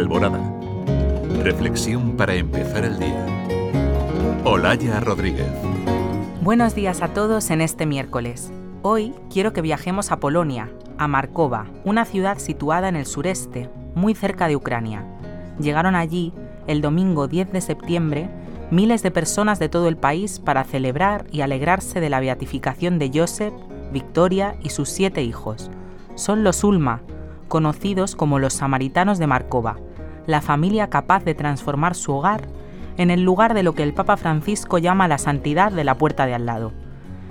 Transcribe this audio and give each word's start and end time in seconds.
Alborada. 0.00 0.40
Reflexión 1.42 2.16
para 2.16 2.34
empezar 2.34 2.84
el 2.86 2.98
día. 2.98 3.26
Olaya 4.44 4.98
Rodríguez. 4.98 5.52
Buenos 6.40 6.74
días 6.74 7.02
a 7.02 7.08
todos 7.08 7.50
en 7.50 7.60
este 7.60 7.84
miércoles. 7.84 8.50
Hoy 8.80 9.14
quiero 9.30 9.52
que 9.52 9.60
viajemos 9.60 10.10
a 10.10 10.18
Polonia, 10.18 10.70
a 10.96 11.06
Markova, 11.06 11.66
una 11.84 12.06
ciudad 12.06 12.38
situada 12.38 12.88
en 12.88 12.96
el 12.96 13.04
sureste, 13.04 13.68
muy 13.94 14.14
cerca 14.14 14.48
de 14.48 14.56
Ucrania. 14.56 15.04
Llegaron 15.60 15.94
allí, 15.94 16.32
el 16.66 16.80
domingo 16.80 17.28
10 17.28 17.52
de 17.52 17.60
septiembre, 17.60 18.30
miles 18.70 19.02
de 19.02 19.10
personas 19.10 19.58
de 19.58 19.68
todo 19.68 19.86
el 19.86 19.98
país 19.98 20.38
para 20.38 20.64
celebrar 20.64 21.26
y 21.30 21.42
alegrarse 21.42 22.00
de 22.00 22.08
la 22.08 22.20
beatificación 22.20 22.98
de 22.98 23.10
Joseph, 23.14 23.52
Victoria 23.92 24.56
y 24.62 24.70
sus 24.70 24.88
siete 24.88 25.22
hijos. 25.22 25.70
Son 26.14 26.42
los 26.42 26.64
Ulma, 26.64 27.02
conocidos 27.48 28.16
como 28.16 28.38
los 28.38 28.54
samaritanos 28.54 29.18
de 29.18 29.26
Markova, 29.26 29.76
la 30.26 30.40
familia 30.40 30.90
capaz 30.90 31.24
de 31.24 31.34
transformar 31.34 31.94
su 31.94 32.12
hogar 32.12 32.48
en 32.96 33.10
el 33.10 33.22
lugar 33.22 33.54
de 33.54 33.62
lo 33.62 33.74
que 33.74 33.82
el 33.82 33.94
Papa 33.94 34.16
Francisco 34.16 34.78
llama 34.78 35.08
la 35.08 35.18
santidad 35.18 35.72
de 35.72 35.84
la 35.84 35.96
puerta 35.96 36.26
de 36.26 36.34
al 36.34 36.46
lado. 36.46 36.72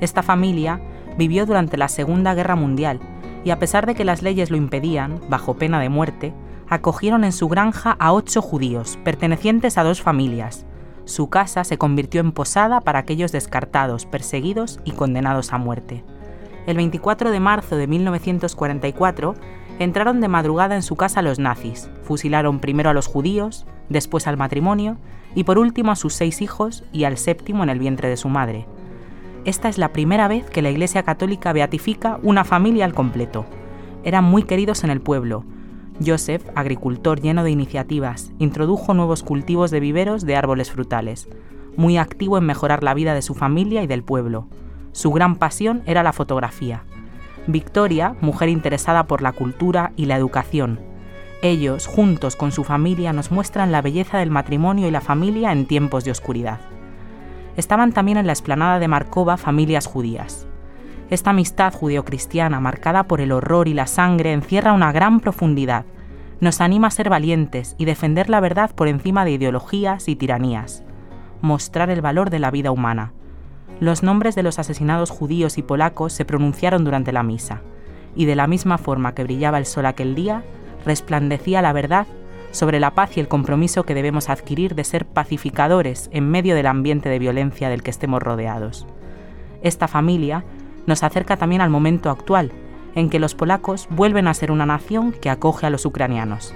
Esta 0.00 0.22
familia 0.22 0.80
vivió 1.18 1.44
durante 1.44 1.76
la 1.76 1.88
Segunda 1.88 2.34
Guerra 2.34 2.56
Mundial 2.56 3.00
y 3.44 3.50
a 3.50 3.58
pesar 3.58 3.86
de 3.86 3.94
que 3.94 4.04
las 4.04 4.22
leyes 4.22 4.50
lo 4.50 4.56
impedían, 4.56 5.20
bajo 5.28 5.54
pena 5.54 5.80
de 5.80 5.88
muerte, 5.88 6.32
acogieron 6.68 7.24
en 7.24 7.32
su 7.32 7.48
granja 7.48 7.96
a 7.98 8.12
ocho 8.12 8.40
judíos, 8.40 8.98
pertenecientes 9.04 9.76
a 9.76 9.82
dos 9.82 10.02
familias. 10.02 10.66
Su 11.04 11.28
casa 11.28 11.64
se 11.64 11.78
convirtió 11.78 12.20
en 12.20 12.32
posada 12.32 12.80
para 12.80 13.00
aquellos 13.00 13.32
descartados, 13.32 14.06
perseguidos 14.06 14.80
y 14.84 14.92
condenados 14.92 15.52
a 15.52 15.58
muerte. 15.58 16.04
El 16.66 16.76
24 16.76 17.30
de 17.30 17.40
marzo 17.40 17.76
de 17.76 17.86
1944, 17.86 19.34
entraron 19.80 20.20
de 20.20 20.28
madrugada 20.28 20.76
en 20.76 20.82
su 20.82 20.94
casa 20.94 21.22
los 21.22 21.38
nazis, 21.38 21.90
fusilaron 22.02 22.60
primero 22.60 22.90
a 22.90 22.92
los 22.92 23.06
judíos, 23.06 23.66
después 23.88 24.26
al 24.26 24.36
matrimonio 24.36 24.98
y 25.34 25.44
por 25.44 25.58
último 25.58 25.90
a 25.90 25.96
sus 25.96 26.12
seis 26.12 26.42
hijos 26.42 26.84
y 26.92 27.04
al 27.04 27.16
séptimo 27.16 27.62
en 27.62 27.70
el 27.70 27.78
vientre 27.78 28.08
de 28.08 28.18
su 28.18 28.28
madre. 28.28 28.66
Esta 29.46 29.70
es 29.70 29.78
la 29.78 29.92
primera 29.92 30.28
vez 30.28 30.44
que 30.50 30.60
la 30.60 30.70
Iglesia 30.70 31.02
Católica 31.02 31.54
beatifica 31.54 32.20
una 32.22 32.44
familia 32.44 32.84
al 32.84 32.92
completo. 32.92 33.46
Eran 34.04 34.24
muy 34.24 34.42
queridos 34.42 34.84
en 34.84 34.90
el 34.90 35.00
pueblo. 35.00 35.44
Joseph, 36.04 36.46
agricultor 36.54 37.20
lleno 37.20 37.42
de 37.42 37.50
iniciativas, 37.50 38.32
introdujo 38.38 38.92
nuevos 38.92 39.22
cultivos 39.22 39.70
de 39.70 39.80
viveros 39.80 40.26
de 40.26 40.36
árboles 40.36 40.70
frutales, 40.70 41.26
muy 41.76 41.96
activo 41.96 42.36
en 42.36 42.44
mejorar 42.44 42.84
la 42.84 42.92
vida 42.92 43.14
de 43.14 43.22
su 43.22 43.34
familia 43.34 43.82
y 43.82 43.86
del 43.86 44.02
pueblo. 44.02 44.46
Su 44.92 45.10
gran 45.10 45.36
pasión 45.36 45.82
era 45.86 46.02
la 46.02 46.12
fotografía. 46.12 46.84
Victoria, 47.46 48.14
mujer 48.20 48.48
interesada 48.50 49.04
por 49.04 49.22
la 49.22 49.32
cultura 49.32 49.92
y 49.96 50.04
la 50.04 50.16
educación. 50.16 50.78
Ellos, 51.42 51.86
juntos 51.86 52.36
con 52.36 52.52
su 52.52 52.64
familia, 52.64 53.14
nos 53.14 53.30
muestran 53.30 53.72
la 53.72 53.80
belleza 53.80 54.18
del 54.18 54.30
matrimonio 54.30 54.86
y 54.86 54.90
la 54.90 55.00
familia 55.00 55.52
en 55.52 55.66
tiempos 55.66 56.04
de 56.04 56.10
oscuridad. 56.10 56.60
Estaban 57.56 57.92
también 57.92 58.18
en 58.18 58.26
la 58.26 58.32
explanada 58.32 58.78
de 58.78 58.88
Markova 58.88 59.38
familias 59.38 59.86
judías. 59.86 60.46
Esta 61.08 61.30
amistad 61.30 61.72
judeocristiana, 61.72 62.60
marcada 62.60 63.04
por 63.04 63.20
el 63.20 63.32
horror 63.32 63.68
y 63.68 63.74
la 63.74 63.86
sangre, 63.86 64.32
encierra 64.32 64.74
una 64.74 64.92
gran 64.92 65.20
profundidad. 65.20 65.86
Nos 66.40 66.60
anima 66.60 66.88
a 66.88 66.92
ser 66.92 67.08
valientes 67.08 67.74
y 67.78 67.86
defender 67.86 68.28
la 68.28 68.40
verdad 68.40 68.70
por 68.74 68.86
encima 68.86 69.24
de 69.24 69.32
ideologías 69.32 70.08
y 70.08 70.16
tiranías. 70.16 70.84
Mostrar 71.40 71.90
el 71.90 72.02
valor 72.02 72.28
de 72.28 72.38
la 72.38 72.50
vida 72.50 72.70
humana 72.70 73.14
los 73.80 74.02
nombres 74.02 74.34
de 74.34 74.42
los 74.42 74.58
asesinados 74.58 75.10
judíos 75.10 75.58
y 75.58 75.62
polacos 75.62 76.12
se 76.12 76.24
pronunciaron 76.24 76.84
durante 76.84 77.12
la 77.12 77.22
misa, 77.22 77.62
y 78.14 78.26
de 78.26 78.36
la 78.36 78.46
misma 78.46 78.78
forma 78.78 79.14
que 79.14 79.24
brillaba 79.24 79.58
el 79.58 79.66
sol 79.66 79.86
aquel 79.86 80.14
día, 80.14 80.44
resplandecía 80.84 81.62
la 81.62 81.72
verdad 81.72 82.06
sobre 82.50 82.80
la 82.80 82.92
paz 82.92 83.16
y 83.16 83.20
el 83.20 83.28
compromiso 83.28 83.84
que 83.84 83.94
debemos 83.94 84.28
adquirir 84.28 84.74
de 84.74 84.84
ser 84.84 85.06
pacificadores 85.06 86.10
en 86.12 86.28
medio 86.28 86.54
del 86.54 86.66
ambiente 86.66 87.08
de 87.08 87.18
violencia 87.18 87.68
del 87.68 87.82
que 87.82 87.90
estemos 87.90 88.22
rodeados. 88.22 88.86
Esta 89.62 89.88
familia 89.88 90.44
nos 90.86 91.02
acerca 91.02 91.36
también 91.36 91.62
al 91.62 91.70
momento 91.70 92.10
actual, 92.10 92.52
en 92.94 93.08
que 93.08 93.20
los 93.20 93.34
polacos 93.34 93.86
vuelven 93.90 94.26
a 94.26 94.34
ser 94.34 94.50
una 94.50 94.66
nación 94.66 95.12
que 95.12 95.30
acoge 95.30 95.66
a 95.66 95.70
los 95.70 95.86
ucranianos. 95.86 96.54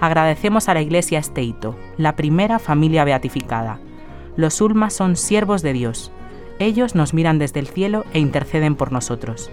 Agradecemos 0.00 0.68
a 0.68 0.74
la 0.74 0.80
Iglesia 0.80 1.18
este 1.18 1.42
hito, 1.42 1.76
la 1.96 2.16
primera 2.16 2.58
familia 2.58 3.04
beatificada. 3.04 3.78
Los 4.36 4.60
Ulmas 4.60 4.94
son 4.94 5.16
siervos 5.16 5.62
de 5.62 5.72
Dios, 5.72 6.12
ellos 6.58 6.94
nos 6.94 7.14
miran 7.14 7.38
desde 7.38 7.60
el 7.60 7.66
cielo 7.66 8.04
e 8.12 8.18
interceden 8.18 8.76
por 8.76 8.92
nosotros. 8.92 9.50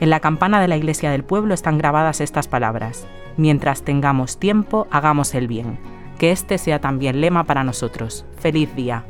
En 0.00 0.10
la 0.10 0.20
campana 0.20 0.60
de 0.60 0.68
la 0.68 0.76
iglesia 0.76 1.10
del 1.10 1.24
pueblo 1.24 1.54
están 1.54 1.78
grabadas 1.78 2.20
estas 2.20 2.48
palabras. 2.48 3.06
Mientras 3.36 3.82
tengamos 3.82 4.38
tiempo, 4.38 4.86
hagamos 4.90 5.34
el 5.34 5.48
bien. 5.48 5.78
Que 6.18 6.32
este 6.32 6.58
sea 6.58 6.80
también 6.80 7.20
lema 7.20 7.44
para 7.44 7.64
nosotros. 7.64 8.26
Feliz 8.38 8.74
día. 8.74 9.04